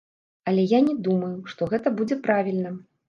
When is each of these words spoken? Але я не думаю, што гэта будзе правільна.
Але 0.51 0.61
я 0.71 0.79
не 0.87 0.95
думаю, 1.07 1.31
што 1.53 1.67
гэта 1.75 1.93
будзе 2.01 2.21
правільна. 2.29 2.73